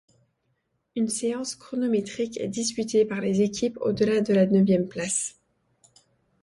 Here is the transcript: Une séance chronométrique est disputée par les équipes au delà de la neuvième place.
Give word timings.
Une 0.95 1.09
séance 1.09 1.53
chronométrique 1.53 2.39
est 2.39 2.47
disputée 2.47 3.05
par 3.05 3.21
les 3.21 3.41
équipes 3.41 3.77
au 3.81 3.91
delà 3.93 4.21
de 4.21 4.33
la 4.33 4.47
neuvième 4.47 4.87
place. 4.87 5.37